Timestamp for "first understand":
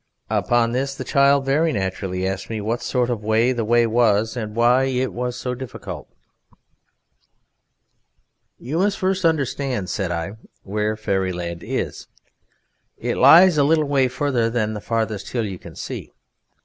8.97-9.91